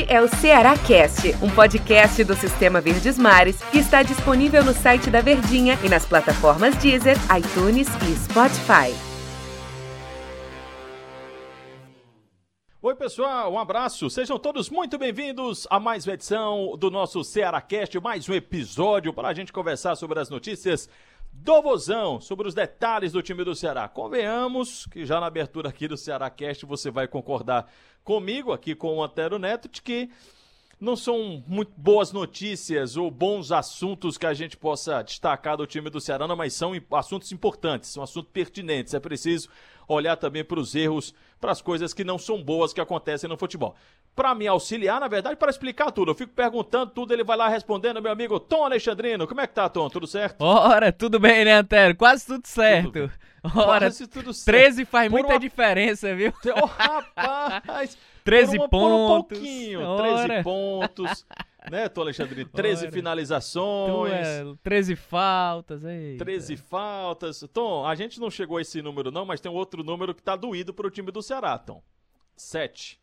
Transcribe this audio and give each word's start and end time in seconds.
Este 0.00 0.12
é 0.14 0.22
o 0.22 0.28
Ceará 0.28 0.78
Cast, 0.78 1.28
um 1.42 1.50
podcast 1.50 2.24
do 2.24 2.34
Sistema 2.34 2.80
Verdes 2.80 3.18
Mares 3.18 3.60
que 3.70 3.78
está 3.78 4.02
disponível 4.02 4.64
no 4.64 4.72
site 4.72 5.10
da 5.10 5.20
Verdinha 5.20 5.78
e 5.84 5.90
nas 5.90 6.06
plataformas 6.06 6.74
Deezer, 6.76 7.16
iTunes 7.36 7.86
e 8.08 8.16
Spotify. 8.16 8.94
Oi, 12.80 12.94
pessoal, 12.94 13.52
um 13.52 13.58
abraço. 13.58 14.08
Sejam 14.08 14.38
todos 14.38 14.70
muito 14.70 14.96
bem-vindos 14.96 15.66
a 15.68 15.78
mais 15.78 16.06
uma 16.06 16.14
edição 16.14 16.78
do 16.78 16.90
nosso 16.90 17.22
Ceará 17.22 17.60
Cast, 17.60 18.00
mais 18.00 18.26
um 18.26 18.32
episódio 18.32 19.12
para 19.12 19.28
a 19.28 19.34
gente 19.34 19.52
conversar 19.52 19.96
sobre 19.96 20.18
as 20.18 20.30
notícias 20.30 20.88
do 21.32 21.62
Vozão, 21.62 22.20
sobre 22.20 22.46
os 22.46 22.54
detalhes 22.54 23.12
do 23.12 23.22
time 23.22 23.44
do 23.44 23.54
Ceará. 23.54 23.88
Convenhamos 23.88 24.86
que 24.86 25.04
já 25.04 25.20
na 25.20 25.26
abertura 25.26 25.68
aqui 25.68 25.88
do 25.88 25.96
Ceará 25.96 26.28
Cast 26.28 26.66
você 26.66 26.90
vai 26.90 27.08
concordar 27.08 27.70
comigo, 28.04 28.52
aqui 28.52 28.74
com 28.74 28.96
o 28.96 29.02
Antero 29.02 29.38
Neto, 29.38 29.68
de 29.68 29.80
que 29.80 30.10
não 30.80 30.96
são 30.96 31.44
muito 31.46 31.72
boas 31.76 32.10
notícias 32.10 32.96
ou 32.96 33.10
bons 33.10 33.52
assuntos 33.52 34.16
que 34.16 34.24
a 34.24 34.32
gente 34.32 34.56
possa 34.56 35.02
destacar 35.02 35.56
do 35.56 35.66
time 35.66 35.90
do 35.90 36.00
Ceará, 36.00 36.26
não, 36.26 36.36
mas 36.36 36.54
são 36.54 36.72
assuntos 36.92 37.30
importantes, 37.32 37.90
são 37.90 38.02
assuntos 38.02 38.30
pertinentes. 38.32 38.94
É 38.94 39.00
preciso 39.00 39.48
olhar 39.94 40.16
também 40.16 40.44
para 40.44 40.58
os 40.58 40.74
erros, 40.74 41.14
para 41.40 41.52
as 41.52 41.62
coisas 41.62 41.94
que 41.94 42.04
não 42.04 42.18
são 42.18 42.42
boas 42.42 42.72
que 42.72 42.80
acontecem 42.80 43.28
no 43.28 43.36
futebol. 43.36 43.74
Para 44.14 44.34
me 44.34 44.46
auxiliar, 44.46 45.00
na 45.00 45.08
verdade, 45.08 45.36
para 45.36 45.50
explicar 45.50 45.90
tudo. 45.90 46.10
Eu 46.10 46.14
fico 46.14 46.32
perguntando 46.32 46.90
tudo, 46.90 47.12
ele 47.12 47.24
vai 47.24 47.36
lá 47.36 47.48
respondendo, 47.48 48.02
meu 48.02 48.12
amigo 48.12 48.38
Tom 48.38 48.64
Alexandrino. 48.64 49.26
Como 49.26 49.40
é 49.40 49.46
que 49.46 49.54
tá, 49.54 49.68
Tom? 49.68 49.88
Tudo 49.88 50.06
certo? 50.06 50.42
Ora, 50.42 50.92
tudo 50.92 51.18
bem, 51.18 51.44
né, 51.44 51.54
Antero? 51.54 51.94
Quase 51.96 52.26
tudo 52.26 52.46
certo. 52.46 52.92
Tudo 52.92 53.12
Ora, 53.42 53.86
Quase 53.86 54.06
tudo 54.06 54.34
certo. 54.34 54.56
13 54.56 54.84
faz 54.84 55.08
por 55.08 55.12
muita 55.12 55.34
uma... 55.34 55.38
diferença, 55.38 56.14
viu? 56.14 56.32
Oh, 56.60 56.66
rapaz! 56.66 57.96
13 58.22 58.58
por 58.58 58.60
uma, 58.60 58.68
pontos. 58.68 58.88
Por 58.88 58.92
um 58.92 59.22
pouquinho. 59.22 59.80
Ora. 59.82 60.26
13 60.26 60.42
pontos. 60.42 61.26
né, 61.70 61.88
Tom 61.88 62.02
Alexandre? 62.02 62.44
13 62.44 62.84
Ora. 62.84 62.92
finalizações. 62.92 64.12
É, 64.12 64.44
13 64.62 64.96
faltas. 64.96 65.84
Eita. 65.84 66.24
13 66.24 66.56
faltas. 66.56 67.44
Tom, 67.52 67.86
a 67.86 67.94
gente 67.94 68.20
não 68.20 68.30
chegou 68.30 68.56
a 68.58 68.62
esse 68.62 68.80
número, 68.80 69.10
não, 69.10 69.24
mas 69.24 69.40
tem 69.40 69.50
um 69.50 69.54
outro 69.54 69.82
número 69.82 70.14
que 70.14 70.22
tá 70.22 70.36
doído 70.36 70.72
pro 70.72 70.90
time 70.90 71.10
do 71.10 71.22
Ceará, 71.22 71.58
Tom. 71.58 71.82
7. 72.36 73.00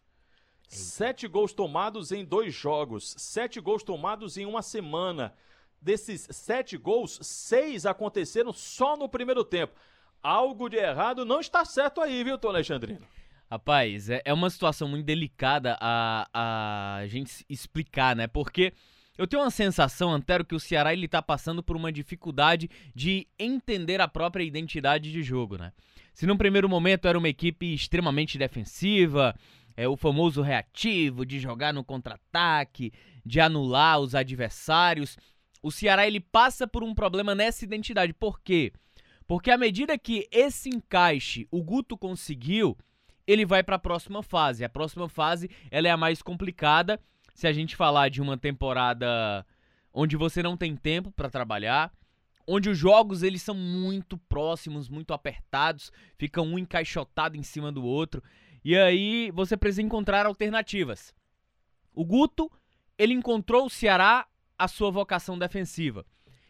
Sete 0.68 1.28
gols 1.28 1.54
tomados 1.54 2.12
em 2.12 2.26
dois 2.26 2.54
jogos. 2.54 3.16
Sete 3.18 3.60
gols 3.62 3.84
tomados 3.84 4.38
em 4.38 4.46
uma 4.46 4.62
semana. 4.62 5.34
Desses 5.82 6.28
sete 6.32 6.76
gols, 6.76 7.20
seis 7.22 7.86
aconteceram 7.86 8.52
só 8.52 8.98
no 8.98 9.08
primeiro 9.08 9.44
tempo. 9.44 9.74
Algo 10.22 10.68
de 10.68 10.76
errado 10.76 11.24
não 11.24 11.40
está 11.40 11.64
certo 11.64 12.02
aí, 12.02 12.24
viu, 12.24 12.38
Tom 12.38 12.50
Alexandrino? 12.50 13.08
Rapaz, 13.50 14.10
é, 14.10 14.22
é 14.26 14.34
uma 14.34 14.50
situação 14.50 14.88
muito 14.90 15.06
delicada 15.06 15.78
a, 15.80 17.00
a 17.02 17.08
gente 17.08 17.46
explicar, 17.50 18.16
né? 18.16 18.28
Porque 18.28 18.74
eu 19.18 19.26
tenho 19.26 19.42
uma 19.42 19.50
sensação, 19.50 20.12
Antero, 20.12 20.46
que 20.46 20.54
o 20.54 20.60
Ceará 20.60 20.94
ele 20.94 21.08
tá 21.08 21.22
passando 21.22 21.64
por 21.64 21.76
uma 21.76 21.92
dificuldade 21.92 22.70
de 22.94 23.26
entender 23.40 24.02
a 24.02 24.08
própria 24.08 24.44
identidade 24.44 25.12
de 25.12 25.24
jogo, 25.24 25.58
né? 25.58 25.72
Se 26.14 26.28
num 26.28 26.36
primeiro 26.36 26.68
momento 26.68 27.08
era 27.08 27.18
uma 27.18 27.30
equipe 27.30 27.74
extremamente 27.74 28.38
defensiva, 28.38 29.34
é 29.78 29.88
o 29.88 29.96
famoso 29.96 30.42
reativo 30.42 31.26
de 31.26 31.40
jogar 31.40 31.74
no 31.74 31.84
contra-ataque, 31.84 32.92
de 33.26 33.40
anular 33.40 34.00
os 34.00 34.14
adversários, 34.14 35.18
o 35.62 35.72
Ceará 35.72 36.06
ele 36.06 36.20
passa 36.20 36.68
por 36.68 36.84
um 36.84 36.94
problema 36.94 37.34
nessa 37.34 37.64
identidade. 37.64 38.14
Por 38.14 38.40
quê? 38.42 38.74
Porque 39.28 39.52
à 39.52 39.58
medida 39.58 39.98
que 39.98 40.28
esse 40.32 40.70
encaixe 40.70 41.48
o 41.52 41.64
Guto 41.64 41.98
conseguiu, 41.98 42.78
ele 43.28 43.46
vai 43.46 43.62
para 43.62 43.76
a 43.76 43.80
próxima 43.80 44.24
fase. 44.24 44.64
A 44.64 44.70
próxima 44.70 45.10
fase 45.10 45.50
ela 45.70 45.88
é 45.88 45.92
a 45.92 45.98
mais 45.98 46.22
complicada. 46.22 47.00
Se 47.36 47.46
a 47.46 47.54
gente 47.54 47.76
falar 47.76 48.10
de 48.10 48.22
uma 48.22 48.38
temporada 48.38 49.46
onde 49.94 50.16
você 50.16 50.42
não 50.42 50.56
tem 50.56 50.76
tempo 50.76 51.12
para 51.12 51.30
trabalhar, 51.30 51.92
onde 52.48 52.70
os 52.70 52.78
jogos 52.78 53.22
eles 53.22 53.42
são 53.42 53.54
muito 53.54 54.18
próximos, 54.18 54.88
muito 54.88 55.14
apertados, 55.14 55.92
ficam 56.18 56.46
um 56.46 56.58
encaixotado 56.58 57.36
em 57.36 57.44
cima 57.44 57.72
do 57.72 57.84
outro, 57.84 58.24
e 58.64 58.76
aí 58.78 59.30
você 59.32 59.58
precisa 59.58 59.82
encontrar 59.82 60.26
alternativas. 60.26 61.14
O 61.94 62.06
Guto, 62.06 62.50
ele 62.98 63.14
encontrou 63.14 63.66
o 63.66 63.70
Ceará 63.70 64.26
a 64.58 64.68
sua 64.68 64.90
vocação 64.90 65.38
defensiva. 65.38 66.06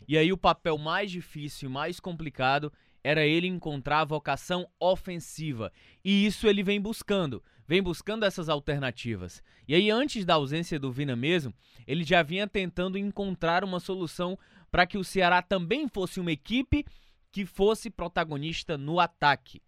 E 0.08 0.18
aí 0.18 0.32
o 0.32 0.38
papel 0.38 0.78
mais 0.78 1.12
difícil 1.12 1.70
e 1.70 1.72
mais 1.72 2.00
complicado 2.00 2.72
era 3.08 3.26
ele 3.26 3.48
encontrar 3.48 4.02
a 4.02 4.06
vocação 4.06 4.68
ofensiva. 4.78 5.72
E 6.04 6.26
isso 6.26 6.46
ele 6.46 6.62
vem 6.62 6.82
buscando, 6.82 7.42
vem 7.66 7.82
buscando 7.82 8.26
essas 8.26 8.50
alternativas. 8.50 9.42
E 9.66 9.74
aí, 9.74 9.90
antes 9.90 10.26
da 10.26 10.34
ausência 10.34 10.78
do 10.78 10.92
Vina 10.92 11.16
mesmo, 11.16 11.54
ele 11.88 12.04
já 12.04 12.22
vinha 12.22 12.46
tentando 12.46 12.98
encontrar 12.98 13.64
uma 13.64 13.80
solução 13.80 14.38
para 14.70 14.86
que 14.86 14.98
o 14.98 15.06
Ceará 15.06 15.42
também 15.42 15.88
fosse 15.88 16.20
uma 16.20 16.34
equipe 16.34 16.86
que 17.32 17.46
fosse 17.46 17.90
protagonista 17.90 18.78
no 18.78 19.00
ataque. 19.00 19.62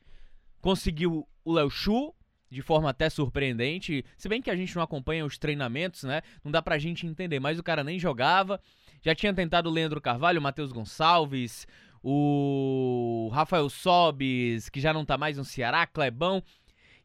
Conseguiu 0.60 1.26
o 1.46 1.54
Léo 1.54 1.70
Chu, 1.70 2.14
de 2.50 2.62
forma 2.62 2.90
até 2.90 3.10
surpreendente, 3.10 4.04
se 4.18 4.28
bem 4.28 4.42
que 4.42 4.52
a 4.52 4.56
gente 4.56 4.76
não 4.76 4.84
acompanha 4.84 5.26
os 5.26 5.38
treinamentos, 5.38 6.04
né? 6.04 6.22
Não 6.44 6.52
dá 6.52 6.62
pra 6.62 6.78
gente 6.78 7.08
entender, 7.08 7.40
mas 7.40 7.58
o 7.58 7.64
cara 7.64 7.86
nem 7.86 7.98
jogava. 7.98 8.60
Já 9.02 9.16
tinha 9.16 9.34
tentado 9.34 9.70
o 9.70 9.72
Leandro 9.72 10.02
Carvalho, 10.02 10.42
o 10.42 10.44
Matheus 10.44 10.74
Gonçalves, 10.74 11.66
o 12.04 13.30
Rafael 13.34 13.70
Sobis, 13.70 14.70
que 14.70 14.80
já 14.80 14.94
não 14.94 15.06
tá 15.06 15.18
mais 15.18 15.38
no 15.38 15.46
Ceará, 15.46 15.86
Clebão. 15.86 16.44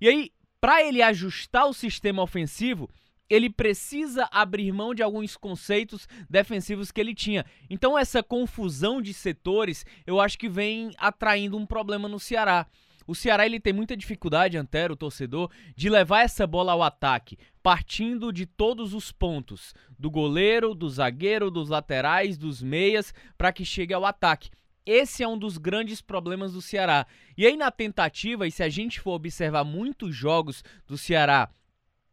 E 0.01 0.09
aí, 0.09 0.33
para 0.61 0.83
ele 0.83 1.03
ajustar 1.03 1.67
o 1.67 1.75
sistema 1.75 2.23
ofensivo, 2.23 2.89
ele 3.29 3.51
precisa 3.51 4.29
abrir 4.31 4.71
mão 4.73 4.95
de 4.95 5.03
alguns 5.03 5.37
conceitos 5.37 6.07
defensivos 6.29 6.93
que 6.93 7.01
ele 7.01 7.15
tinha. 7.15 7.45
Então 7.69 7.99
essa 7.99 8.23
confusão 8.23 9.01
de 9.01 9.13
setores, 9.13 9.85
eu 10.07 10.21
acho 10.21 10.39
que 10.39 10.49
vem 10.49 10.93
atraindo 10.99 11.57
um 11.57 11.67
problema 11.67 12.09
no 12.09 12.21
Ceará. 12.21 12.67
O 13.07 13.15
Ceará 13.15 13.45
ele 13.45 13.61
tem 13.61 13.73
muita 13.73 13.97
dificuldade, 13.97 14.57
Antero, 14.57 14.95
o 14.95 14.97
torcedor, 14.97 15.51
de 15.77 15.91
levar 15.91 16.23
essa 16.23 16.47
bola 16.47 16.73
ao 16.73 16.83
ataque, 16.83 17.37
partindo 17.63 18.33
de 18.33 18.47
todos 18.47 18.95
os 18.95 19.13
pontos, 19.13 19.75
do 19.99 20.11
goleiro, 20.11 20.75
do 20.75 20.89
zagueiro, 20.89 21.51
dos 21.51 21.69
laterais, 21.69 22.39
dos 22.39 22.63
meias, 22.63 23.13
para 23.37 23.53
que 23.53 23.65
chegue 23.65 23.93
ao 23.93 24.07
ataque. 24.07 24.51
Esse 24.87 25.23
é 25.23 25.29
um 25.29 25.39
dos 25.39 25.57
grandes 25.57 26.03
problemas 26.03 26.53
do 26.53 26.61
Ceará. 26.61 27.07
E 27.37 27.47
aí, 27.47 27.57
na 27.57 27.71
tentativa, 27.71 28.47
e 28.47 28.51
se 28.51 28.63
a 28.63 28.69
gente 28.69 29.01
for 29.01 29.13
observar 29.13 29.65
muitos 29.65 30.15
jogos 30.15 30.63
do 30.87 30.99
Ceará 30.99 31.49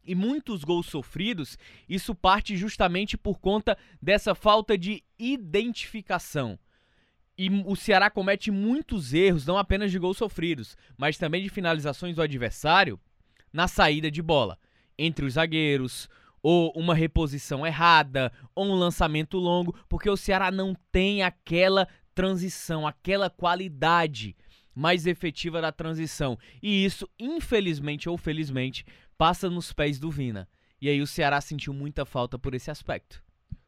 e 0.05 0.15
muitos 0.15 0.63
gols 0.63 0.87
sofridos, 0.87 1.57
isso 1.87 2.15
parte 2.15 2.55
justamente 2.55 3.17
por 3.17 3.39
conta 3.39 3.77
dessa 4.01 4.33
falta 4.33 4.77
de 4.77 5.03
identificação. 5.19 6.57
E 7.37 7.49
o 7.65 7.75
Ceará 7.75 8.09
comete 8.09 8.51
muitos 8.51 9.13
erros, 9.13 9.45
não 9.45 9.57
apenas 9.57 9.91
de 9.91 9.99
gols 9.99 10.17
sofridos, 10.17 10.77
mas 10.97 11.17
também 11.17 11.43
de 11.43 11.49
finalizações 11.49 12.15
do 12.15 12.21
adversário 12.21 12.99
na 13.51 13.67
saída 13.67 14.09
de 14.09 14.21
bola. 14.21 14.57
Entre 14.97 15.25
os 15.25 15.33
zagueiros, 15.33 16.07
ou 16.43 16.71
uma 16.75 16.95
reposição 16.95 17.65
errada, 17.65 18.31
ou 18.55 18.65
um 18.65 18.75
lançamento 18.75 19.37
longo, 19.37 19.75
porque 19.87 20.09
o 20.09 20.17
Ceará 20.17 20.51
não 20.51 20.75
tem 20.91 21.23
aquela 21.23 21.87
transição, 22.21 22.85
aquela 22.85 23.31
qualidade 23.31 24.35
mais 24.75 25.07
efetiva 25.07 25.59
da 25.59 25.71
transição. 25.71 26.37
E 26.61 26.85
isso, 26.85 27.09
infelizmente 27.17 28.07
ou 28.07 28.15
felizmente, 28.15 28.85
passa 29.17 29.49
nos 29.49 29.73
pés 29.73 29.97
do 29.97 30.11
Vina. 30.11 30.47
E 30.79 30.87
aí 30.87 31.01
o 31.01 31.07
Ceará 31.07 31.41
sentiu 31.41 31.73
muita 31.73 32.05
falta 32.05 32.37
por 32.37 32.53
esse 32.53 32.69
aspecto. 32.69 33.23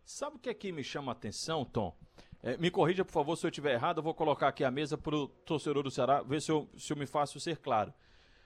Sabe 0.06 0.36
o 0.36 0.40
que 0.40 0.52
aqui 0.52 0.72
me 0.72 0.84
chama 0.84 1.12
a 1.12 1.13
atenção, 1.13 1.66
Tom? 1.66 1.97
É, 2.44 2.56
me 2.58 2.69
corrija, 2.69 3.03
por 3.03 3.12
favor, 3.12 3.36
se 3.36 3.44
eu 3.44 3.50
estiver 3.50 3.74
errado. 3.74 3.97
Eu 3.97 4.03
vou 4.03 4.13
colocar 4.13 4.50
aqui 4.50 4.63
a 4.63 4.69
mesa 4.69 5.00
para 5.00 5.16
o 5.16 5.28
torcedor 5.28 5.81
do 5.81 5.90
Ceará, 5.90 6.22
ver 6.22 6.40
se 6.40 6.52
eu, 6.52 6.69
se 6.78 6.94
eu 6.94 6.97
me 6.97 7.08
faço 7.08 7.40
ser 7.40 7.58
claro. 7.58 7.92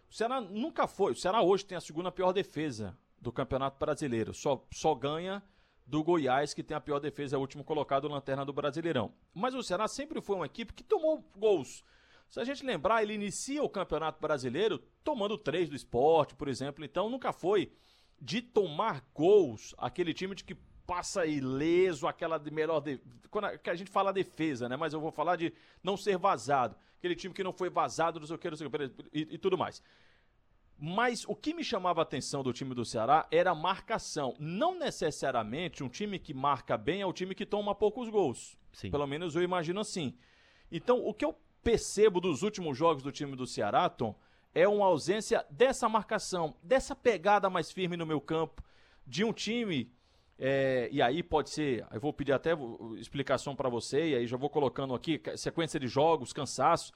O 0.09 0.15
Ceará 0.15 0.39
nunca 0.39 0.87
foi. 0.87 1.11
O 1.11 1.15
Ceará 1.17 1.41
hoje 1.41 1.65
tem 1.65 1.77
a 1.77 1.81
segunda 1.81 2.13
pior 2.13 2.31
defesa 2.31 2.97
do 3.19 3.29
Campeonato 3.29 3.77
Brasileiro. 3.77 4.33
Só, 4.33 4.65
só 4.71 4.95
ganha 4.95 5.43
do 5.87 6.03
Goiás, 6.03 6.53
que 6.53 6.61
tem 6.61 6.75
a 6.75 6.81
pior 6.81 6.99
defesa, 6.99 7.35
é 7.35 7.37
o 7.37 7.41
último 7.41 7.63
colocado 7.63 8.09
lanterna 8.09 8.43
do 8.43 8.51
Brasileirão. 8.51 9.13
Mas 9.33 9.55
o 9.55 9.63
Ceará 9.63 9.87
sempre 9.87 10.19
foi 10.19 10.35
uma 10.35 10.45
equipe 10.45 10.73
que 10.73 10.83
tomou 10.83 11.23
gols. 11.37 11.83
Se 12.29 12.41
a 12.41 12.43
gente 12.43 12.65
lembrar, 12.65 13.01
ele 13.01 13.13
inicia 13.13 13.63
o 13.63 13.69
Campeonato 13.69 14.19
Brasileiro 14.19 14.79
tomando 15.01 15.37
três 15.37 15.69
do 15.69 15.75
esporte, 15.75 16.35
por 16.35 16.49
exemplo. 16.49 16.83
Então 16.83 17.09
nunca 17.09 17.31
foi 17.31 17.71
de 18.19 18.41
tomar 18.41 19.01
gols 19.13 19.73
aquele 19.77 20.13
time 20.13 20.35
de 20.35 20.43
que 20.43 20.55
passa 20.85 21.25
ileso, 21.25 22.05
aquela 22.05 22.37
de 22.37 22.51
melhor. 22.51 22.81
De... 22.81 22.99
Quando 23.29 23.45
a, 23.45 23.57
que 23.57 23.69
a 23.69 23.75
gente 23.75 23.89
fala 23.89 24.11
defesa, 24.11 24.67
né? 24.67 24.75
Mas 24.75 24.93
eu 24.93 24.99
vou 24.99 25.11
falar 25.11 25.37
de 25.37 25.53
não 25.81 25.95
ser 25.95 26.17
vazado. 26.17 26.75
Aquele 26.97 27.15
time 27.15 27.33
que 27.33 27.43
não 27.43 27.53
foi 27.53 27.69
vazado, 27.69 28.19
não 28.19 28.27
sei 28.27 28.35
o 28.35 28.39
que, 28.39 28.49
não 28.49 28.57
sei 28.57 28.67
o 28.67 28.71
que, 28.71 28.91
e, 29.13 29.35
e 29.35 29.37
tudo 29.37 29.57
mais. 29.57 29.81
Mas 30.79 31.25
o 31.27 31.35
que 31.35 31.53
me 31.53 31.63
chamava 31.63 32.01
a 32.01 32.03
atenção 32.03 32.43
do 32.43 32.53
time 32.53 32.75
do 32.75 32.85
Ceará 32.85 33.27
era 33.31 33.51
a 33.51 33.55
marcação. 33.55 34.35
Não 34.39 34.77
necessariamente 34.77 35.83
um 35.83 35.89
time 35.89 36.19
que 36.19 36.33
marca 36.33 36.77
bem 36.77 37.01
é 37.01 37.05
o 37.05 37.13
time 37.13 37.33
que 37.33 37.45
toma 37.45 37.73
poucos 37.73 38.09
gols. 38.09 38.57
Sim. 38.71 38.91
Pelo 38.91 39.07
menos 39.07 39.35
eu 39.35 39.41
imagino 39.41 39.79
assim. 39.79 40.15
Então, 40.71 41.03
o 41.05 41.13
que 41.13 41.25
eu 41.25 41.35
percebo 41.63 42.21
dos 42.21 42.43
últimos 42.43 42.77
jogos 42.77 43.01
do 43.01 43.11
time 43.11 43.35
do 43.35 43.47
Ceará, 43.47 43.89
Tom, 43.89 44.15
é 44.53 44.67
uma 44.67 44.85
ausência 44.85 45.45
dessa 45.49 45.89
marcação, 45.89 46.55
dessa 46.61 46.95
pegada 46.95 47.49
mais 47.49 47.71
firme 47.71 47.97
no 47.97 48.05
meu 48.05 48.21
campo, 48.21 48.63
de 49.05 49.23
um 49.23 49.33
time 49.33 49.91
é, 50.39 50.87
e 50.91 51.01
aí 51.01 51.23
pode 51.23 51.49
ser, 51.49 51.85
eu 51.91 51.99
vou 51.99 52.13
pedir 52.13 52.31
até 52.31 52.51
explicação 52.99 53.55
para 53.55 53.69
você, 53.69 54.09
e 54.09 54.15
aí 54.15 54.27
já 54.27 54.37
vou 54.37 54.49
colocando 54.49 54.93
aqui 54.93 55.19
sequência 55.35 55.79
de 55.79 55.87
jogos, 55.87 56.31
cansaço. 56.31 56.93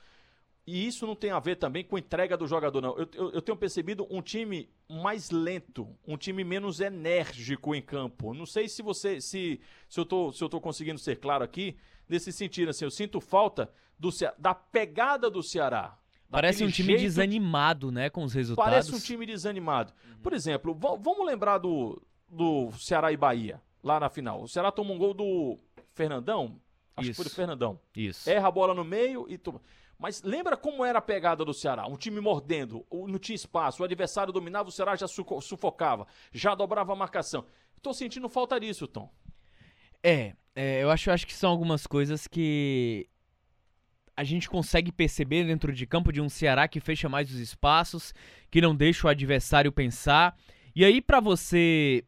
E 0.71 0.87
isso 0.87 1.05
não 1.05 1.17
tem 1.17 1.31
a 1.31 1.39
ver 1.39 1.57
também 1.57 1.83
com 1.83 1.97
entrega 1.97 2.37
do 2.37 2.47
jogador, 2.47 2.79
não. 2.79 2.97
Eu, 2.97 3.05
eu, 3.13 3.31
eu, 3.31 3.41
tenho 3.41 3.57
percebido 3.57 4.07
um 4.09 4.21
time 4.21 4.69
mais 4.89 5.29
lento, 5.29 5.85
um 6.07 6.15
time 6.15 6.45
menos 6.45 6.79
enérgico 6.79 7.75
em 7.75 7.81
campo. 7.81 8.33
Não 8.33 8.45
sei 8.45 8.69
se 8.69 8.81
você, 8.81 9.19
se, 9.19 9.59
se, 9.89 9.99
eu, 9.99 10.05
tô, 10.05 10.31
se 10.31 10.41
eu 10.41 10.47
tô 10.47 10.61
conseguindo 10.61 10.97
ser 10.97 11.17
claro 11.17 11.43
aqui, 11.43 11.75
nesse 12.07 12.31
sentido, 12.31 12.69
assim, 12.69 12.85
eu 12.85 12.89
sinto 12.89 13.19
falta 13.19 13.69
do, 13.99 14.09
da 14.37 14.55
pegada 14.55 15.29
do 15.29 15.43
Ceará. 15.43 15.97
Parece 16.29 16.63
um 16.63 16.71
time 16.71 16.93
jeito, 16.93 17.01
desanimado, 17.01 17.91
né, 17.91 18.09
com 18.09 18.23
os 18.23 18.33
resultados. 18.33 18.71
Parece 18.71 18.95
um 18.95 18.99
time 18.99 19.25
desanimado. 19.25 19.91
Por 20.23 20.31
exemplo, 20.31 20.73
vamos 20.73 21.25
lembrar 21.25 21.57
do, 21.57 22.01
do 22.29 22.71
Ceará 22.79 23.11
e 23.11 23.17
Bahia, 23.17 23.61
lá 23.83 23.99
na 23.99 24.09
final. 24.09 24.41
O 24.41 24.47
Ceará 24.47 24.71
tomou 24.71 24.95
um 24.95 24.99
gol 24.99 25.13
do 25.13 25.57
Fernandão. 25.93 26.55
Acho 26.95 27.09
Isso. 27.09 27.11
que 27.11 27.15
foi 27.15 27.25
do 27.25 27.35
Fernandão. 27.35 27.77
Isso. 27.93 28.29
Erra 28.29 28.47
a 28.47 28.51
bola 28.51 28.73
no 28.73 28.85
meio 28.85 29.25
e 29.27 29.37
toma. 29.37 29.59
Mas 30.01 30.23
lembra 30.23 30.57
como 30.57 30.83
era 30.83 30.97
a 30.97 31.01
pegada 31.01 31.45
do 31.45 31.53
Ceará? 31.53 31.85
Um 31.85 31.95
time 31.95 32.19
mordendo, 32.19 32.83
não 32.91 33.19
tinha 33.19 33.35
espaço, 33.35 33.83
o 33.83 33.85
adversário 33.85 34.33
dominava, 34.33 34.67
o 34.67 34.71
Ceará 34.71 34.95
já 34.95 35.07
sufocava, 35.07 36.07
já 36.31 36.55
dobrava 36.55 36.91
a 36.91 36.95
marcação. 36.95 37.45
Tô 37.83 37.93
sentindo 37.93 38.27
falta 38.27 38.59
disso, 38.59 38.87
Tom. 38.87 39.13
É, 40.03 40.33
é 40.55 40.81
eu 40.81 40.89
acho, 40.89 41.11
acho 41.11 41.27
que 41.27 41.33
são 41.35 41.51
algumas 41.51 41.85
coisas 41.85 42.25
que 42.25 43.07
a 44.17 44.23
gente 44.23 44.49
consegue 44.49 44.91
perceber 44.91 45.43
dentro 45.43 45.71
de 45.71 45.85
campo 45.85 46.11
de 46.11 46.19
um 46.19 46.29
Ceará 46.29 46.67
que 46.67 46.79
fecha 46.79 47.07
mais 47.07 47.29
os 47.29 47.37
espaços, 47.37 48.11
que 48.49 48.59
não 48.59 48.75
deixa 48.75 49.05
o 49.05 49.09
adversário 49.09 49.71
pensar. 49.71 50.35
E 50.75 50.83
aí, 50.83 50.99
para 50.99 51.19
você 51.19 52.03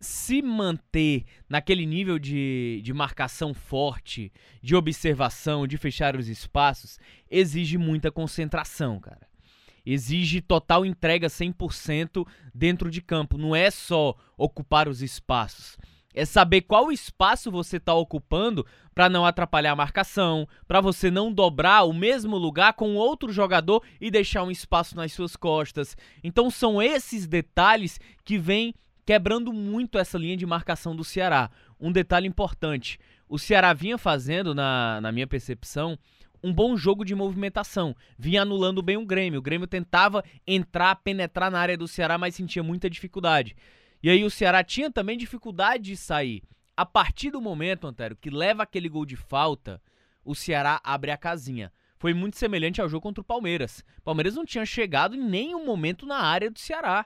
se 0.00 0.40
manter 0.40 1.24
naquele 1.48 1.84
nível 1.84 2.18
de, 2.18 2.80
de 2.82 2.92
marcação 2.92 3.52
forte, 3.52 4.32
de 4.62 4.74
observação, 4.74 5.66
de 5.66 5.76
fechar 5.76 6.16
os 6.16 6.26
espaços, 6.26 6.98
exige 7.30 7.76
muita 7.76 8.10
concentração, 8.10 8.98
cara. 8.98 9.28
Exige 9.84 10.40
total 10.40 10.86
entrega 10.86 11.28
100% 11.28 12.26
dentro 12.54 12.90
de 12.90 13.02
campo. 13.02 13.36
Não 13.36 13.54
é 13.54 13.70
só 13.70 14.14
ocupar 14.36 14.88
os 14.88 15.02
espaços. 15.02 15.76
É 16.12 16.24
saber 16.24 16.62
qual 16.62 16.90
espaço 16.90 17.50
você 17.50 17.76
está 17.76 17.94
ocupando 17.94 18.66
para 18.94 19.08
não 19.08 19.24
atrapalhar 19.24 19.72
a 19.72 19.76
marcação, 19.76 20.46
para 20.66 20.80
você 20.80 21.10
não 21.10 21.32
dobrar 21.32 21.84
o 21.84 21.92
mesmo 21.92 22.36
lugar 22.36 22.72
com 22.72 22.96
outro 22.96 23.32
jogador 23.32 23.82
e 24.00 24.10
deixar 24.10 24.42
um 24.42 24.50
espaço 24.50 24.96
nas 24.96 25.12
suas 25.12 25.36
costas. 25.36 25.96
Então 26.22 26.50
são 26.50 26.82
esses 26.82 27.26
detalhes 27.26 28.00
que 28.24 28.38
vêm 28.38 28.74
quebrando 29.04 29.52
muito 29.52 29.98
essa 29.98 30.18
linha 30.18 30.36
de 30.36 30.46
marcação 30.46 30.94
do 30.94 31.04
Ceará. 31.04 31.50
Um 31.80 31.92
detalhe 31.92 32.26
importante: 32.26 32.98
o 33.28 33.38
Ceará 33.38 33.72
vinha 33.72 33.96
fazendo, 33.96 34.54
na, 34.54 35.00
na 35.00 35.12
minha 35.12 35.26
percepção, 35.26 35.98
um 36.42 36.52
bom 36.52 36.76
jogo 36.76 37.04
de 37.04 37.14
movimentação. 37.14 37.94
Vinha 38.18 38.42
anulando 38.42 38.82
bem 38.82 38.96
o 38.96 39.06
Grêmio. 39.06 39.40
O 39.40 39.42
Grêmio 39.42 39.66
tentava 39.66 40.24
entrar, 40.46 40.96
penetrar 40.96 41.50
na 41.50 41.60
área 41.60 41.76
do 41.76 41.88
Ceará, 41.88 42.16
mas 42.16 42.34
sentia 42.34 42.62
muita 42.62 42.88
dificuldade. 42.88 43.56
E 44.02 44.08
aí 44.08 44.24
o 44.24 44.30
Ceará 44.30 44.64
tinha 44.64 44.90
também 44.90 45.18
dificuldade 45.18 45.84
de 45.84 45.96
sair. 45.96 46.42
A 46.76 46.86
partir 46.86 47.30
do 47.30 47.40
momento, 47.40 47.86
Antero, 47.86 48.16
que 48.16 48.30
leva 48.30 48.62
aquele 48.62 48.88
gol 48.88 49.04
de 49.04 49.16
falta, 49.16 49.82
o 50.24 50.34
Ceará 50.34 50.80
abre 50.82 51.10
a 51.10 51.16
casinha. 51.16 51.70
Foi 51.98 52.14
muito 52.14 52.38
semelhante 52.38 52.80
ao 52.80 52.88
jogo 52.88 53.02
contra 53.02 53.20
o 53.20 53.24
Palmeiras. 53.24 53.84
O 53.98 54.02
Palmeiras 54.02 54.34
não 54.34 54.46
tinha 54.46 54.64
chegado 54.64 55.14
em 55.14 55.22
nenhum 55.22 55.66
momento 55.66 56.06
na 56.06 56.16
área 56.16 56.50
do 56.50 56.58
Ceará. 56.58 57.04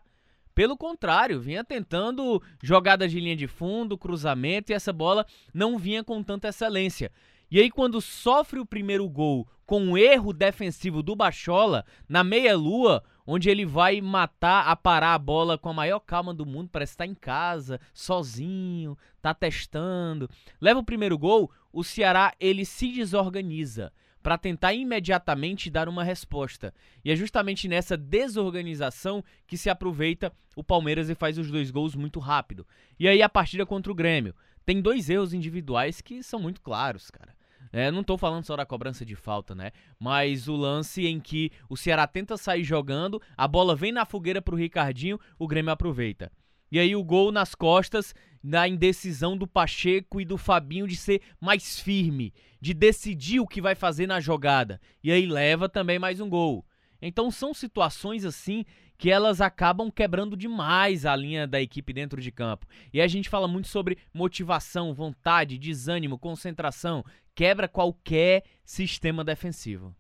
Pelo 0.55 0.77
contrário, 0.77 1.41
vinha 1.41 1.65
tentando 1.65 2.41
jogadas 2.63 3.11
de 3.11 3.19
linha 3.19 3.35
de 3.35 3.49
fundo, 3.49 3.99
cruzamento 3.99 4.71
e 4.71 4.75
essa 4.75 4.93
bola 4.93 5.27
não 5.53 5.77
vinha 5.77 6.05
com 6.05 6.23
tanta 6.23 6.49
excelência. 6.49 7.11
E 7.51 7.59
aí, 7.59 7.71
quando 7.71 8.01
sofre 8.01 8.61
o 8.61 8.67
primeiro 8.67 9.09
gol 9.09 9.49
com 9.67 9.81
um 9.81 9.99
erro 9.99 10.33
defensivo 10.33 11.03
do 11.03 11.17
Bachola, 11.17 11.85
na 12.09 12.23
meia-lua, 12.23 13.03
onde 13.27 13.51
ele 13.51 13.67
vai 13.67 14.01
matar, 14.01 14.67
a 14.69 14.77
parar 14.77 15.15
a 15.15 15.19
bola 15.19 15.59
com 15.59 15.71
a 15.71 15.75
maior 15.75 16.01
calma 16.01 16.33
do 16.33 16.47
mundo, 16.47 16.69
parece 16.71 16.93
estar 16.93 17.07
em 17.07 17.15
casa, 17.15 17.81
sozinho, 17.93 18.97
tá 19.21 19.35
testando. 19.35 20.29
Leva 20.61 20.81
o 20.81 20.85
primeiro 20.85 21.19
gol, 21.19 21.51
o 21.73 21.83
Ceará 21.83 22.33
ele 22.39 22.65
se 22.65 22.93
desorganiza 22.93 23.93
para 24.25 24.39
tentar 24.39 24.73
imediatamente 24.73 25.69
dar 25.69 25.87
uma 25.87 26.03
resposta. 26.03 26.73
E 27.05 27.13
é 27.13 27.15
justamente 27.15 27.69
nessa 27.69 27.95
desorganização 27.95 29.23
que 29.47 29.59
se 29.59 29.69
aproveita 29.69 30.33
o 30.57 30.65
Palmeiras 30.65 31.11
e 31.11 31.15
faz 31.15 31.37
os 31.37 31.51
dois 31.51 31.71
gols 31.71 31.95
muito 31.95 32.19
rápido. 32.19 32.67
E 32.99 33.07
aí 33.07 33.21
a 33.21 33.29
partida 33.29 33.67
contra 33.67 33.93
o 33.93 33.95
Grêmio 33.95 34.35
tem 34.65 34.81
dois 34.81 35.11
erros 35.11 35.35
individuais 35.35 36.01
que 36.01 36.23
são 36.23 36.41
muito 36.41 36.63
claros, 36.63 37.11
cara. 37.11 37.35
É, 37.71 37.91
não 37.91 38.03
tô 38.03 38.17
falando 38.17 38.47
só 38.47 38.57
da 38.57 38.65
cobrança 38.65 39.05
de 39.05 39.15
falta, 39.15 39.55
né? 39.55 39.73
Mas 40.01 40.49
o 40.49 40.57
lance 40.57 41.07
em 41.07 41.21
que 41.21 41.53
o 41.69 41.77
Ceará 41.77 42.07
tenta 42.07 42.39
sair 42.39 42.65
jogando, 42.65 43.21
a 43.37 43.47
bola 43.47 43.77
vem 43.77 43.93
na 43.93 44.07
fogueira 44.07 44.41
pro 44.41 44.57
Ricardinho, 44.57 45.21
o 45.39 45.47
Grêmio 45.47 45.71
aproveita. 45.71 46.33
E 46.75 46.79
aí 46.81 46.97
o 46.97 47.05
gol 47.05 47.31
nas 47.31 47.55
costas, 47.55 48.13
na 48.43 48.67
indecisão 48.67 49.37
do 49.37 49.47
Pacheco 49.47 50.21
e 50.21 50.25
do 50.25 50.37
Fabinho 50.37 50.89
de 50.89 50.97
ser 50.97 51.23
mais 51.41 51.79
firme, 51.79 52.35
de 52.61 52.75
decidir 52.75 53.39
o 53.39 53.47
que 53.47 53.61
vai 53.61 53.77
fazer 53.77 54.09
na 54.09 54.19
jogada. 54.19 54.81
E 55.01 55.13
aí 55.13 55.25
leva 55.25 55.69
também 55.69 56.01
mais 56.01 56.19
um 56.19 56.29
gol. 56.29 56.67
Então 57.01 57.31
são 57.31 57.55
situações 57.55 58.25
assim 58.25 58.65
que 58.99 59.09
elas 59.09 59.41
acabam 59.41 59.89
quebrando 59.89 60.37
demais 60.37 61.07
a 61.07 61.15
linha 61.15 61.47
da 61.47 61.63
equipe 61.63 61.93
dentro 61.93 62.21
de 62.21 62.33
campo. 62.33 62.67
E 62.93 63.01
a 63.01 63.07
gente 63.07 63.29
fala 63.29 63.47
muito 63.47 63.69
sobre 63.69 63.97
motivação, 64.13 64.93
vontade, 64.93 65.59
desânimo, 65.59 66.19
concentração, 66.19 67.05
quebra 67.37 67.69
qualquer 67.69 68.43
sistema 68.65 69.23
defensivo. 69.23 69.95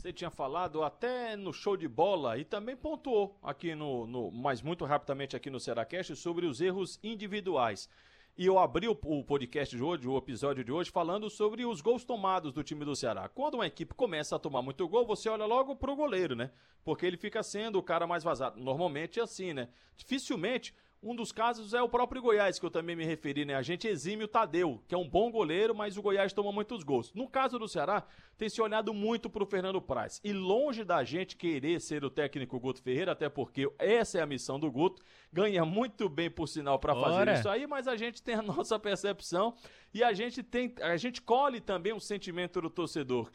Você 0.00 0.14
tinha 0.14 0.30
falado 0.30 0.82
até 0.82 1.36
no 1.36 1.52
show 1.52 1.76
de 1.76 1.86
bola 1.86 2.38
e 2.38 2.42
também 2.42 2.74
pontuou 2.74 3.38
aqui 3.42 3.74
no, 3.74 4.06
no 4.06 4.30
mas 4.30 4.62
muito 4.62 4.86
rapidamente 4.86 5.36
aqui 5.36 5.50
no 5.50 5.60
Seracast 5.60 6.16
sobre 6.16 6.46
os 6.46 6.58
erros 6.62 6.98
individuais. 7.04 7.86
E 8.34 8.46
eu 8.46 8.58
abri 8.58 8.88
o, 8.88 8.98
o, 9.02 9.22
podcast 9.22 9.76
de 9.76 9.82
hoje, 9.82 10.08
o 10.08 10.16
episódio 10.16 10.64
de 10.64 10.72
hoje, 10.72 10.90
falando 10.90 11.28
sobre 11.28 11.66
os 11.66 11.82
gols 11.82 12.02
tomados 12.02 12.50
do 12.50 12.64
time 12.64 12.82
do 12.82 12.96
Ceará. 12.96 13.28
Quando 13.28 13.56
uma 13.56 13.66
equipe 13.66 13.92
começa 13.92 14.34
a 14.34 14.38
tomar 14.38 14.62
muito 14.62 14.88
gol, 14.88 15.04
você 15.04 15.28
olha 15.28 15.44
logo 15.44 15.76
pro 15.76 15.94
goleiro, 15.94 16.34
né? 16.34 16.50
Porque 16.82 17.04
ele 17.04 17.18
fica 17.18 17.42
sendo 17.42 17.78
o 17.78 17.82
cara 17.82 18.06
mais 18.06 18.24
vazado. 18.24 18.58
Normalmente 18.58 19.20
é 19.20 19.22
assim, 19.22 19.52
né? 19.52 19.68
Dificilmente 19.98 20.74
um 21.02 21.14
dos 21.14 21.32
casos 21.32 21.72
é 21.72 21.80
o 21.80 21.88
próprio 21.88 22.20
Goiás, 22.20 22.58
que 22.58 22.66
eu 22.66 22.70
também 22.70 22.94
me 22.94 23.06
referi, 23.06 23.46
né? 23.46 23.54
A 23.54 23.62
gente 23.62 23.88
exime 23.88 24.24
o 24.24 24.28
Tadeu, 24.28 24.82
que 24.86 24.94
é 24.94 24.98
um 24.98 25.08
bom 25.08 25.30
goleiro, 25.30 25.74
mas 25.74 25.96
o 25.96 26.02
Goiás 26.02 26.32
toma 26.32 26.52
muitos 26.52 26.82
gols. 26.82 27.10
No 27.14 27.26
caso 27.26 27.58
do 27.58 27.66
Ceará, 27.66 28.04
tem 28.36 28.50
se 28.50 28.60
olhado 28.60 28.92
muito 28.92 29.30
pro 29.30 29.46
Fernando 29.46 29.80
Praz. 29.80 30.20
E 30.22 30.32
longe 30.32 30.84
da 30.84 31.02
gente 31.02 31.36
querer 31.36 31.80
ser 31.80 32.04
o 32.04 32.10
técnico 32.10 32.60
Guto 32.60 32.82
Ferreira, 32.82 33.12
até 33.12 33.30
porque 33.30 33.66
essa 33.78 34.18
é 34.18 34.20
a 34.20 34.26
missão 34.26 34.60
do 34.60 34.70
Guto, 34.70 35.02
ganha 35.32 35.64
muito 35.64 36.06
bem, 36.06 36.30
por 36.30 36.46
sinal, 36.46 36.78
para 36.78 36.94
fazer 36.94 37.32
isso 37.32 37.48
aí, 37.48 37.66
mas 37.66 37.88
a 37.88 37.96
gente 37.96 38.22
tem 38.22 38.34
a 38.34 38.42
nossa 38.42 38.78
percepção 38.78 39.54
e 39.94 40.04
a 40.04 40.12
gente 40.12 40.42
tem, 40.42 40.74
a 40.82 40.98
gente 40.98 41.22
colhe 41.22 41.60
também 41.60 41.94
o 41.94 42.00
sentimento 42.00 42.60
do 42.60 42.68
torcedor 42.68 43.30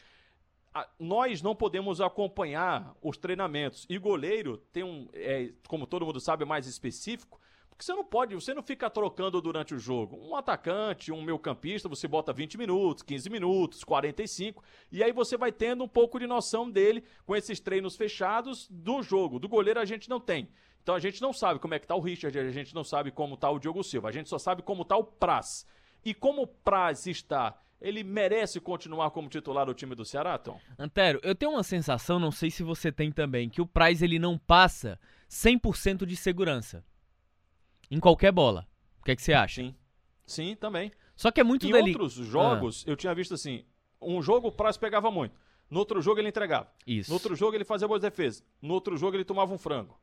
nós 1.00 1.42
não 1.42 1.56
podemos 1.56 2.02
acompanhar 2.02 2.94
os 3.02 3.16
treinamentos. 3.18 3.86
E 3.90 3.98
goleiro 3.98 4.58
tem 4.74 4.84
um, 4.84 5.08
é, 5.14 5.54
como 5.70 5.88
todo 5.88 6.06
mundo 6.06 6.20
sabe, 6.20 6.44
mais 6.44 6.68
específico. 6.68 7.40
Porque 7.76 7.84
você 7.84 7.94
não 7.94 8.06
pode, 8.06 8.34
você 8.34 8.54
não 8.54 8.64
fica 8.64 8.90
trocando 8.90 9.42
durante 9.42 9.76
o 9.76 9.80
jogo. 9.80 10.18
Um 10.26 10.34
atacante, 10.34 11.12
um 11.12 11.22
meio 11.22 11.38
campista, 11.38 11.90
você 11.90 12.08
bota 12.08 12.32
20 12.32 12.58
minutos, 12.58 13.04
15 13.04 13.30
minutos, 13.30 13.84
45, 13.84 14.64
e 14.90 15.04
aí 15.04 15.12
você 15.12 15.36
vai 15.36 15.52
tendo 15.52 15.84
um 15.84 15.88
pouco 15.88 16.18
de 16.18 16.26
noção 16.26 16.72
dele 16.72 17.04
com 17.26 17.36
esses 17.36 17.60
treinos 17.60 17.98
fechados 17.98 18.66
do 18.70 19.04
jogo. 19.04 19.40
Do 19.40 19.50
goleiro 19.50 19.78
a 19.78 19.84
gente 19.84 20.10
não 20.10 20.22
tem. 20.22 20.48
Então 20.82 20.96
a 20.96 21.00
gente 21.00 21.22
não 21.22 21.34
sabe 21.34 21.60
como 21.60 21.74
é 21.74 21.80
que 21.80 21.86
tá 21.86 21.96
o 21.96 22.00
Richard, 22.00 22.40
a 22.40 22.50
gente 22.50 22.74
não 22.74 22.84
sabe 22.84 23.12
como 23.12 23.36
tá 23.36 23.50
o 23.50 23.60
Diogo 23.60 23.84
Silva, 23.84 24.08
a 24.08 24.12
gente 24.12 24.30
só 24.30 24.40
sabe 24.40 24.62
como 24.62 24.86
tá 24.86 24.96
o 24.96 25.04
Praz. 25.04 25.68
E 26.06 26.14
como 26.14 26.44
o 26.44 26.48
Praz 26.48 27.08
está 27.08 27.60
ele 27.82 28.06
merece 28.06 28.62
continuar 28.62 29.12
como 29.12 29.28
titular 29.28 29.66
do 29.66 29.74
time 29.74 29.94
do 29.96 30.06
Ceará, 30.06 30.38
Tom? 30.38 30.58
Antero, 30.80 31.20
eu 31.22 31.36
tenho 31.36 31.52
uma 31.52 31.62
sensação, 31.62 32.20
não 32.20 32.32
sei 32.32 32.50
se 32.50 32.64
você 32.64 32.90
tem 32.90 33.12
também, 33.12 33.50
que 33.50 33.62
o 33.62 33.68
Praz 33.68 34.02
ele 34.02 34.18
não 34.18 34.38
passa 34.38 34.98
100% 35.30 36.06
de 36.06 36.16
segurança 36.16 36.86
em 37.90 38.00
qualquer 38.00 38.32
bola. 38.32 38.68
O 39.00 39.06
que, 39.06 39.12
é 39.12 39.16
que 39.16 39.22
você 39.22 39.34
acha? 39.34 39.62
Sim. 39.62 39.76
Sim, 40.26 40.56
também. 40.56 40.92
Só 41.16 41.32
que 41.32 41.40
é 41.40 41.44
muito 41.44 41.66
Em 41.66 41.74
outros 41.74 42.14
jogos, 42.14 42.84
ah. 42.86 42.92
eu 42.92 42.96
tinha 42.96 43.14
visto 43.14 43.34
assim, 43.34 43.64
um 44.02 44.22
jogo 44.22 44.48
o 44.48 44.52
Praz 44.52 44.78
pegava 44.78 45.10
muito. 45.12 45.40
No 45.70 45.80
outro 45.80 46.02
jogo 46.02 46.20
ele 46.20 46.30
entregava. 46.30 46.70
Isso. 46.86 47.10
No 47.10 47.16
outro 47.16 47.36
jogo 47.36 47.56
ele 47.56 47.66
fazia 47.66 47.88
boas 47.88 48.02
defesas. 48.02 48.44
No 48.62 48.74
outro 48.74 48.98
jogo 48.98 49.16
ele 49.16 49.26
tomava 49.26 49.54
um 49.54 49.58
frango. 49.58 50.00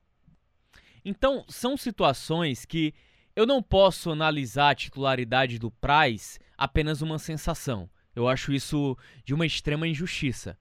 Então, 1.05 1.45
são 1.49 1.77
situações 1.77 2.65
que 2.65 2.95
eu 3.35 3.47
não 3.47 3.63
posso 3.63 4.11
analisar 4.11 4.71
a 4.71 4.75
titularidade 4.75 5.59
do 5.59 5.71
Praz 5.71 6.39
apenas 6.57 7.03
uma 7.03 7.19
sensação. 7.19 7.89
Eu 8.15 8.29
acho 8.29 8.53
isso 8.53 8.97
de 9.25 9.35
uma 9.35 9.47
extrema 9.47 9.89
injustiça. 9.89 10.59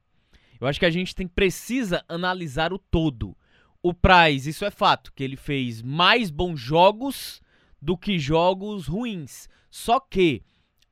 Eu 0.60 0.68
acho 0.68 0.80
que 0.80 0.86
a 0.86 0.92
gente 0.92 1.16
tem, 1.16 1.28
precisa 1.28 2.04
analisar 2.08 2.72
o 2.72 2.80
todo 2.80 3.36
o 3.84 3.94
Praz, 3.94 4.46
isso 4.46 4.64
é 4.64 4.72
fato, 4.72 5.12
que 5.14 5.24
ele 5.24 5.36
fez 5.36 5.82
mais 5.82 6.30
bons 6.30 6.60
jogos 6.60 7.42
do 7.82 7.98
que 7.98 8.20
jogos 8.20 8.88
ruins. 8.88 9.50
Só 9.70 10.00
que 10.00 10.44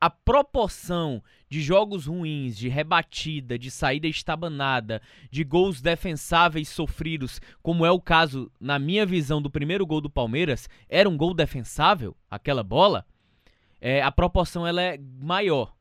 a 0.01 0.09
proporção 0.09 1.21
de 1.49 1.61
jogos 1.61 2.05
ruins, 2.05 2.57
de 2.57 2.69
rebatida, 2.69 3.59
de 3.59 3.69
saída 3.69 4.07
estabanada, 4.07 5.01
de 5.29 5.43
gols 5.43 5.81
defensáveis 5.81 6.69
sofridos, 6.69 7.41
como 7.61 7.85
é 7.85 7.91
o 7.91 7.99
caso, 7.99 8.51
na 8.59 8.79
minha 8.79 9.05
visão, 9.05 9.41
do 9.41 9.49
primeiro 9.49 9.85
gol 9.85 9.99
do 9.99 10.09
Palmeiras, 10.09 10.69
era 10.87 11.09
um 11.09 11.17
gol 11.17 11.33
defensável, 11.33 12.15
aquela 12.29 12.63
bola, 12.63 13.05
é, 13.81 14.01
a 14.01 14.11
proporção 14.11 14.65
ela 14.65 14.81
é 14.81 14.97
maior. 15.21 15.75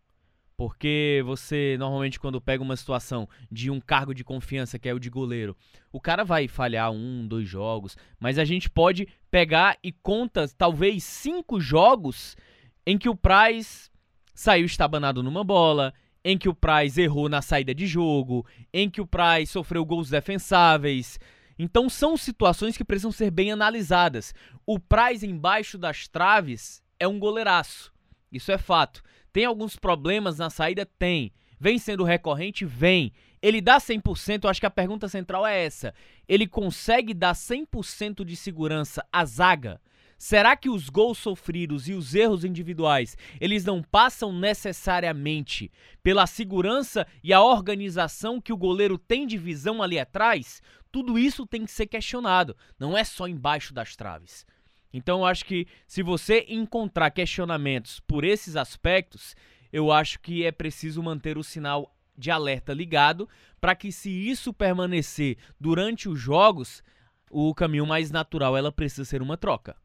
Porque 0.58 1.22
você, 1.24 1.76
normalmente, 1.78 2.18
quando 2.18 2.40
pega 2.40 2.64
uma 2.64 2.76
situação 2.76 3.28
de 3.48 3.70
um 3.70 3.80
cargo 3.80 4.12
de 4.12 4.24
confiança, 4.24 4.76
que 4.76 4.88
é 4.88 4.92
o 4.92 4.98
de 4.98 5.08
goleiro, 5.08 5.56
o 5.92 6.00
cara 6.00 6.24
vai 6.24 6.48
falhar 6.48 6.90
um, 6.90 7.28
dois 7.28 7.48
jogos, 7.48 7.96
mas 8.18 8.40
a 8.40 8.44
gente 8.44 8.68
pode 8.68 9.06
pegar 9.30 9.78
e 9.84 9.92
conta 9.92 10.48
talvez 10.48 11.04
cinco 11.04 11.60
jogos 11.60 12.36
em 12.84 12.98
que 12.98 13.08
o 13.08 13.14
Praz 13.14 13.88
saiu 14.34 14.66
estabanado 14.66 15.22
numa 15.22 15.44
bola, 15.44 15.94
em 16.24 16.36
que 16.36 16.48
o 16.48 16.54
Praz 16.54 16.98
errou 16.98 17.28
na 17.28 17.40
saída 17.40 17.72
de 17.72 17.86
jogo, 17.86 18.44
em 18.72 18.90
que 18.90 19.00
o 19.00 19.06
Praz 19.06 19.50
sofreu 19.50 19.84
gols 19.84 20.10
defensáveis. 20.10 21.20
Então 21.56 21.88
são 21.88 22.16
situações 22.16 22.76
que 22.76 22.84
precisam 22.84 23.12
ser 23.12 23.30
bem 23.30 23.52
analisadas. 23.52 24.34
O 24.66 24.80
Praz 24.80 25.22
embaixo 25.22 25.78
das 25.78 26.08
traves 26.08 26.82
é 26.98 27.06
um 27.06 27.20
goleiraço. 27.20 27.92
Isso 28.32 28.50
é 28.50 28.58
fato. 28.58 29.04
Tem 29.32 29.44
alguns 29.44 29.76
problemas 29.76 30.38
na 30.38 30.50
saída? 30.50 30.86
Tem. 30.86 31.32
Vem 31.60 31.78
sendo 31.78 32.04
recorrente? 32.04 32.64
Vem. 32.64 33.12
Ele 33.42 33.60
dá 33.60 33.78
100%? 33.78 34.44
Eu 34.44 34.50
acho 34.50 34.60
que 34.60 34.66
a 34.66 34.70
pergunta 34.70 35.08
central 35.08 35.46
é 35.46 35.64
essa. 35.64 35.94
Ele 36.28 36.46
consegue 36.46 37.14
dar 37.14 37.34
100% 37.34 38.24
de 38.24 38.36
segurança 38.36 39.04
à 39.12 39.24
zaga? 39.24 39.80
Será 40.18 40.56
que 40.56 40.68
os 40.68 40.88
gols 40.88 41.16
sofridos 41.16 41.88
e 41.88 41.92
os 41.94 42.12
erros 42.12 42.44
individuais, 42.44 43.16
eles 43.40 43.64
não 43.64 43.80
passam 43.80 44.32
necessariamente 44.32 45.70
pela 46.02 46.26
segurança 46.26 47.06
e 47.22 47.32
a 47.32 47.40
organização 47.40 48.40
que 48.40 48.52
o 48.52 48.56
goleiro 48.56 48.98
tem 48.98 49.28
de 49.28 49.38
visão 49.38 49.80
ali 49.80 49.96
atrás? 49.96 50.60
Tudo 50.90 51.16
isso 51.16 51.46
tem 51.46 51.64
que 51.64 51.70
ser 51.70 51.86
questionado, 51.86 52.56
não 52.80 52.98
é 52.98 53.04
só 53.04 53.28
embaixo 53.28 53.72
das 53.72 53.94
traves. 53.94 54.44
Então 54.92 55.20
eu 55.20 55.26
acho 55.26 55.44
que 55.44 55.66
se 55.86 56.02
você 56.02 56.46
encontrar 56.48 57.10
questionamentos 57.10 58.00
por 58.00 58.24
esses 58.24 58.56
aspectos, 58.56 59.36
eu 59.72 59.92
acho 59.92 60.18
que 60.20 60.44
é 60.44 60.52
preciso 60.52 61.02
manter 61.02 61.36
o 61.36 61.44
sinal 61.44 61.94
de 62.16 62.30
alerta 62.30 62.72
ligado 62.72 63.28
para 63.60 63.74
que 63.74 63.92
se 63.92 64.10
isso 64.10 64.52
permanecer 64.52 65.36
durante 65.60 66.08
os 66.08 66.18
jogos, 66.18 66.82
o 67.30 67.54
caminho 67.54 67.86
mais 67.86 68.10
natural 68.10 68.56
ela 68.56 68.72
precisa 68.72 69.04
ser 69.04 69.22
uma 69.22 69.36
troca. 69.36 69.76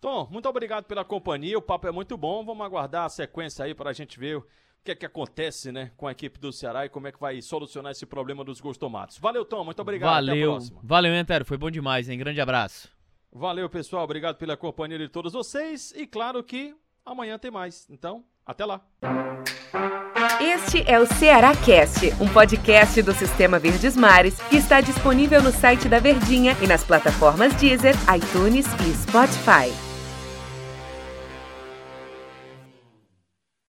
Tom, 0.00 0.28
muito 0.30 0.48
obrigado 0.48 0.84
pela 0.84 1.04
companhia. 1.04 1.56
O 1.56 1.62
papo 1.62 1.86
é 1.86 1.90
muito 1.90 2.16
bom. 2.16 2.44
Vamos 2.44 2.64
aguardar 2.64 3.06
a 3.06 3.08
sequência 3.08 3.64
aí 3.64 3.74
para 3.74 3.90
a 3.90 3.92
gente 3.92 4.18
ver 4.18 4.36
o 4.36 4.46
que 4.84 4.90
é 4.90 4.94
que 4.94 5.06
acontece, 5.06 5.72
né, 5.72 5.92
com 5.96 6.06
a 6.06 6.12
equipe 6.12 6.38
do 6.38 6.52
Ceará 6.52 6.84
e 6.84 6.90
como 6.90 7.06
é 7.06 7.12
que 7.12 7.18
vai 7.18 7.40
solucionar 7.40 7.92
esse 7.92 8.04
problema 8.04 8.44
dos 8.44 8.60
gols 8.60 8.76
tomados. 8.76 9.16
Valeu, 9.16 9.46
Tom. 9.46 9.64
Muito 9.64 9.80
obrigado. 9.80 10.12
Valeu. 10.12 10.58
Valeu, 10.82 11.14
Entero. 11.14 11.46
Foi 11.46 11.56
bom 11.56 11.70
demais, 11.70 12.10
hein? 12.10 12.18
Grande 12.18 12.40
abraço. 12.40 12.93
Valeu, 13.34 13.68
pessoal. 13.68 14.04
Obrigado 14.04 14.36
pela 14.36 14.56
companhia 14.56 14.96
de 14.96 15.08
todos 15.08 15.32
vocês. 15.32 15.92
E 15.96 16.06
claro 16.06 16.42
que 16.44 16.72
amanhã 17.04 17.36
tem 17.36 17.50
mais. 17.50 17.84
Então, 17.90 18.24
até 18.46 18.64
lá. 18.64 18.80
Este 20.40 20.88
é 20.88 21.00
o 21.00 21.06
Ceará 21.06 21.52
Cast, 21.56 22.06
um 22.22 22.32
podcast 22.32 23.02
do 23.02 23.12
Sistema 23.12 23.58
Verdes 23.58 23.96
Mares 23.96 24.40
que 24.48 24.56
está 24.56 24.80
disponível 24.80 25.42
no 25.42 25.50
site 25.50 25.88
da 25.88 25.98
Verdinha 25.98 26.56
e 26.62 26.66
nas 26.66 26.84
plataformas 26.84 27.52
Deezer, 27.56 27.94
iTunes 28.14 28.66
e 28.86 28.94
Spotify. 28.94 29.83